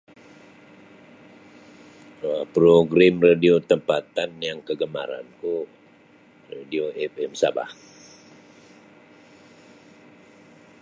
[2.21, 5.57] Da program radio tempatan yang kegemaranku,
[6.53, 7.69] radio fm Sabah.